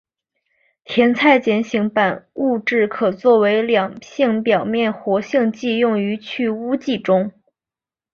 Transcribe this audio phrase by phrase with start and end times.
[0.83, 1.91] 甜菜碱型
[2.33, 7.31] 物质可作为两性表面活性剂用于去污剂中。